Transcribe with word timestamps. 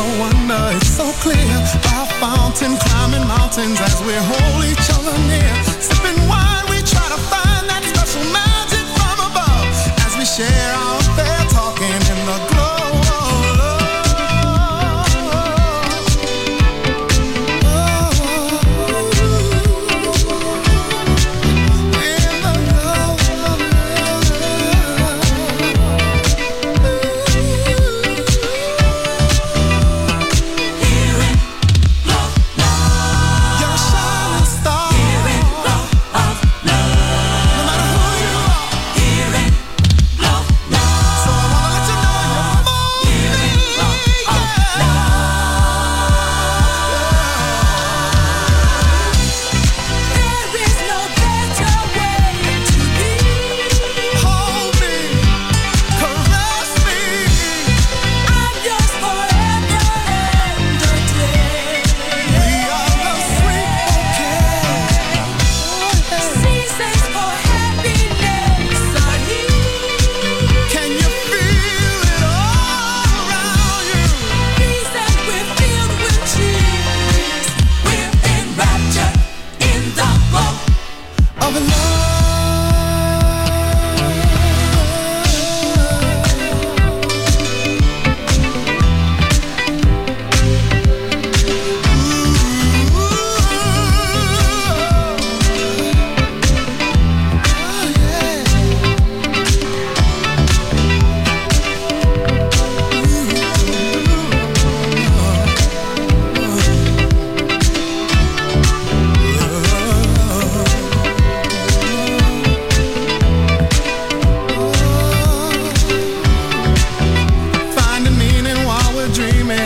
no 0.00 0.20
wonder 0.20 0.54
uh, 0.54 0.76
it's 0.76 0.88
so 0.88 1.06
clear. 1.24 1.54
Our 1.94 2.06
fountain 2.22 2.76
climbing 2.84 3.26
mountains 3.26 3.78
as 3.80 3.96
we 4.06 4.14
hold 4.30 4.64
each 4.64 4.88
other 4.96 5.16
near. 5.28 5.54
Sipping 5.88 6.20
wine, 6.28 6.64
we 6.72 6.78
try 6.92 7.06
to 7.14 7.20
find 7.32 7.64
that 7.70 7.82
special 7.92 8.24
magic 8.32 8.86
from 8.96 9.18
above 9.28 9.68
as 10.06 10.12
we 10.18 10.24
share 10.24 10.72
our 10.74 10.99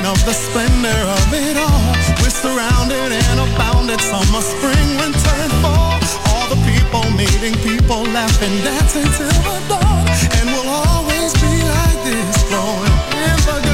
and 0.05 0.13
of 0.13 0.25
the 0.25 0.33
splendor 0.33 1.01
of 1.17 1.33
it 1.33 1.57
all. 1.57 1.93
We're 2.21 2.31
surrounded 2.31 3.13
and 3.13 3.41
abounded, 3.41 4.01
summer, 4.01 4.43
spring, 4.43 4.89
winter, 5.01 5.35
and 5.45 5.53
fall. 5.63 5.99
All 6.29 6.47
the 6.49 6.61
people 6.69 7.05
meeting, 7.17 7.55
people 7.63 8.03
laughing, 8.13 8.55
dancing 8.63 9.09
till 9.17 9.39
the 9.49 9.59
dawn. 9.69 10.05
And 10.37 10.47
we'll 10.53 10.69
always 10.69 11.33
be 11.35 11.55
like 11.77 12.01
this, 12.05 12.43
flowing 12.49 12.97
in 13.29 13.37
the 13.49 13.74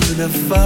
beautiful. 0.00 0.56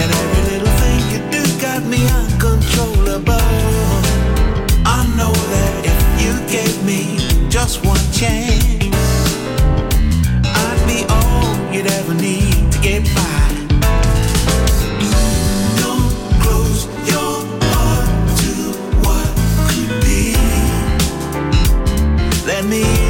And 0.00 0.08
every 0.20 0.42
little 0.50 0.74
thing 0.80 1.00
you 1.12 1.20
do 1.30 1.42
got 1.60 1.82
me 1.84 2.00
uncontrollable. 2.20 3.54
I 4.86 5.00
know 5.16 5.32
that 5.32 5.72
if 5.92 6.00
you 6.22 6.32
gave 6.48 6.76
me 6.84 7.18
just 7.48 7.84
one 7.84 8.04
chance, 8.12 8.84
I'd 10.44 10.80
be 10.86 11.04
all 11.08 11.72
you'd 11.72 11.86
ever 11.86 12.14
need 12.14 12.72
to 12.72 12.78
get 12.80 13.02
by. 13.14 13.40
Don't 15.82 16.12
close 16.42 16.86
your 17.12 17.34
heart 17.72 18.10
to 18.40 18.52
what 19.04 19.28
could 19.68 19.92
be. 20.02 20.34
Let 22.46 22.64
me 22.64 23.09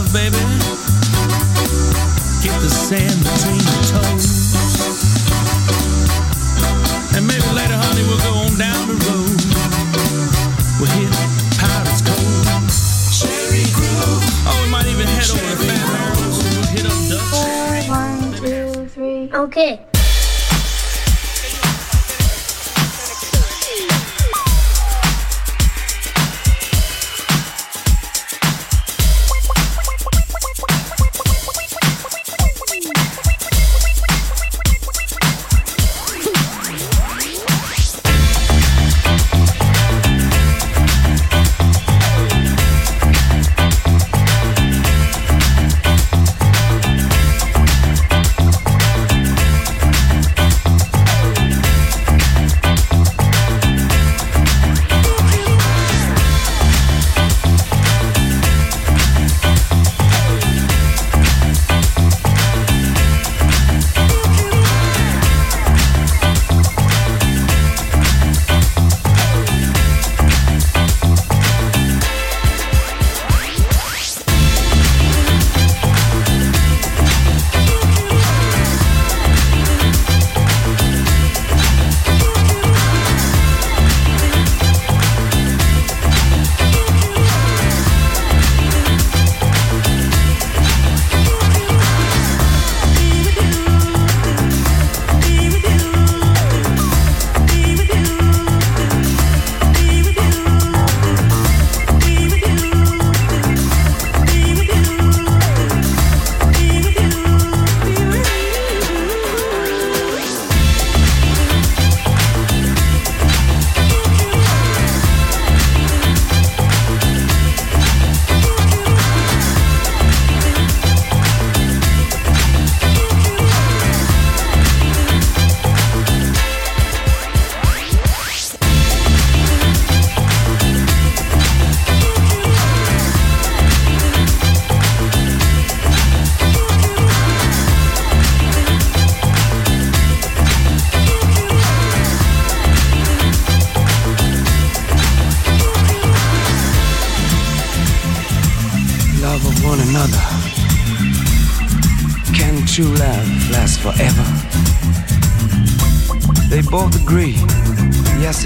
love, 0.00 0.12
baby. 0.12 0.36
The 2.60 2.68
sand 2.68 3.20
between 3.24 3.56
your 3.56 3.84
toes. 3.88 4.52
And 7.16 7.26
maybe 7.26 7.48
later, 7.56 7.76
honey, 7.76 8.04
we'll 8.04 8.20
go 8.20 8.32
on 8.44 8.52
down 8.58 8.88
the 8.88 8.96
road. 9.08 9.40
We'll 10.78 10.92
hit 10.92 11.12
Pirates 11.56 12.02
Cove. 12.04 12.46
Cherry 13.16 13.64
Grove. 13.72 14.24
Oh, 14.44 14.60
we 14.64 14.70
might 14.70 14.86
even 14.86 15.06
head 15.06 15.30
over 15.30 15.40
to 15.40 15.66
We'll 16.52 16.66
hit 16.68 16.84
up 16.84 17.00
Dutch. 17.08 17.30
Four, 17.32 17.96
one, 17.96 18.32
two, 18.34 18.88
three. 18.88 19.32
Okay. 19.32 19.89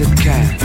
it 0.01 0.19
can. 0.19 0.64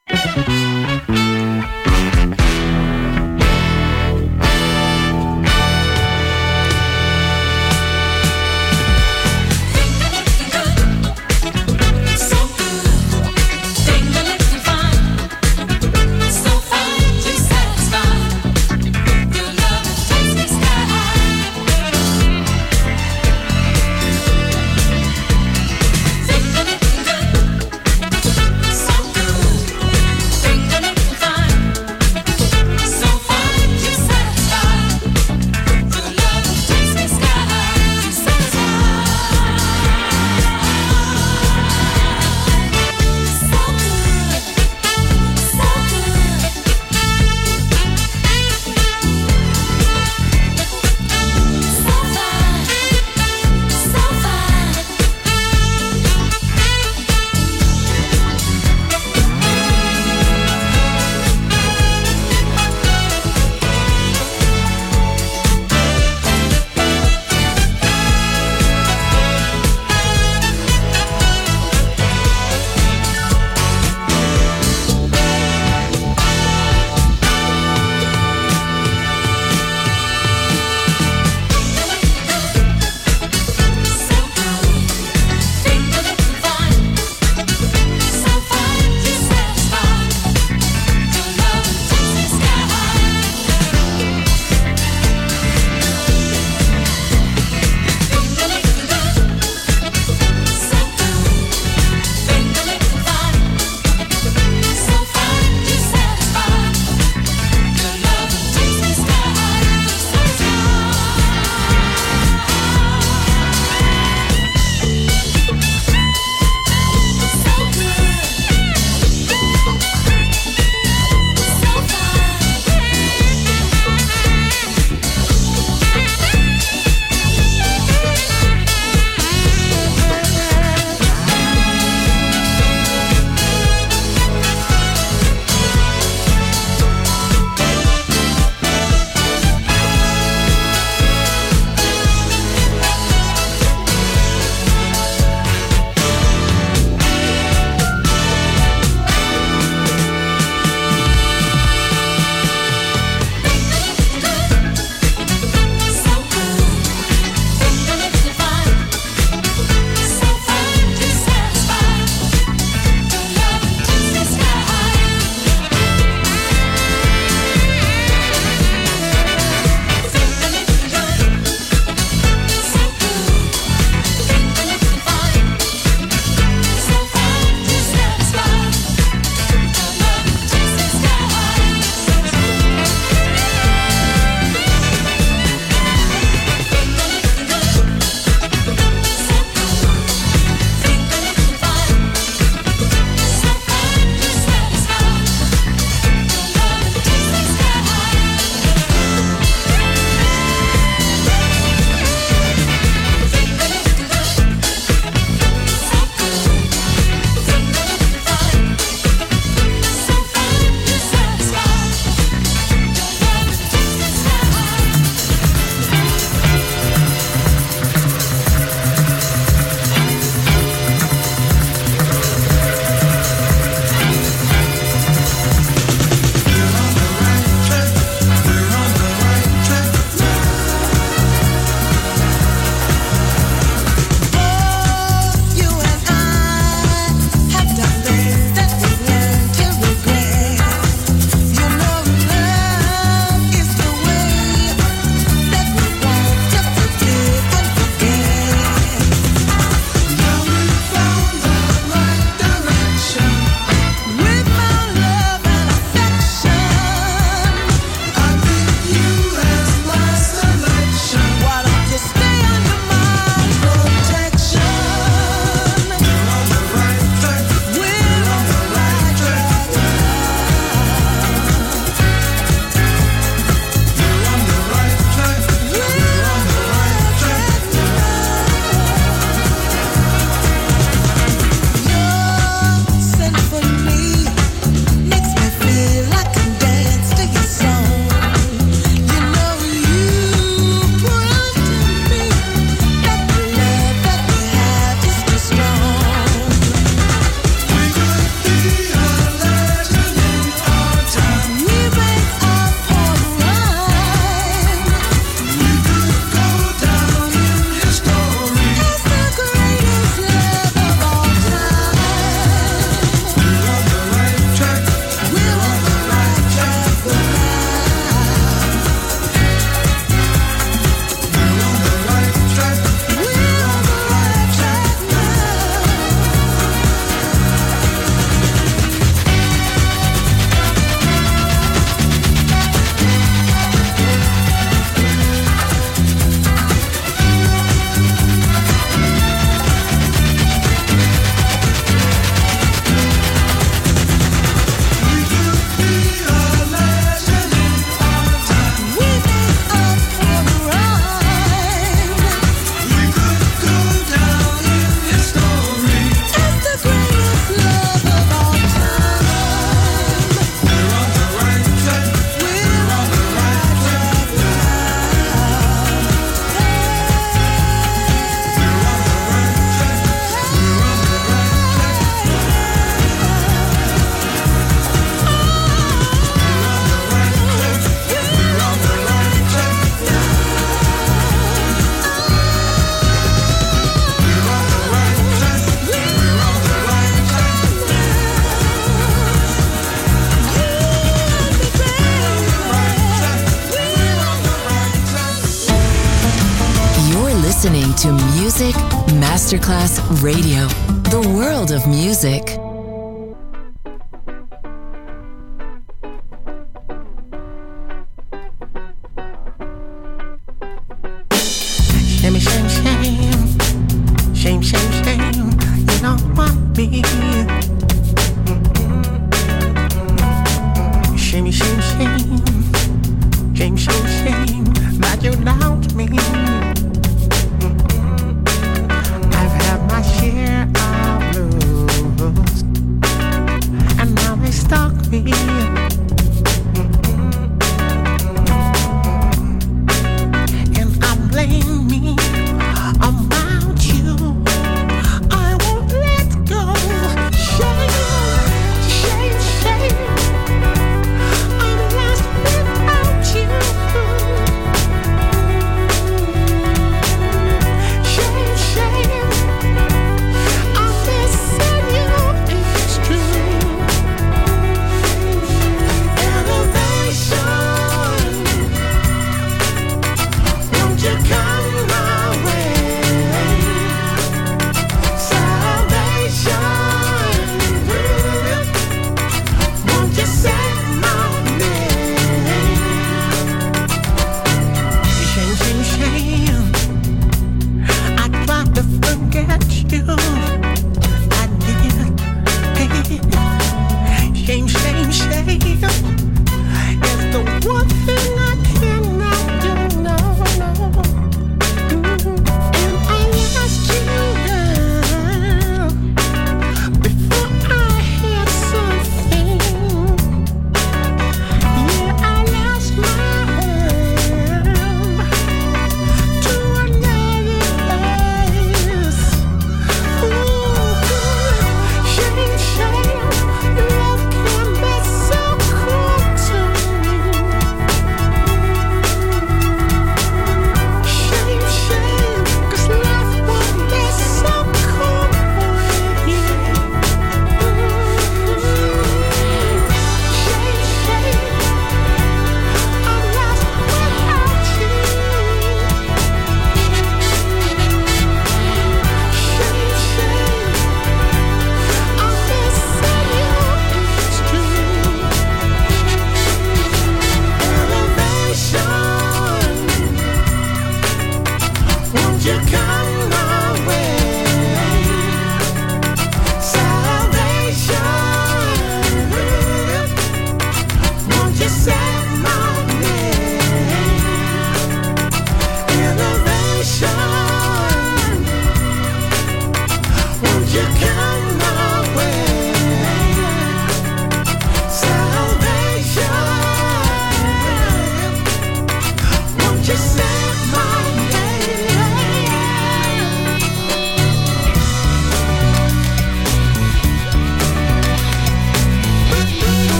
Masterclass 399.71 400.21
Radio, 400.21 400.70